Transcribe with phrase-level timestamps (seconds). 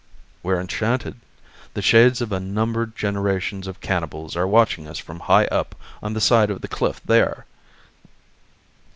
[0.41, 1.17] "We're enchanted.
[1.75, 6.19] The shades of unnumbered generations of cannibals are watching us from high up on the
[6.21, 7.45] side of the cliff there."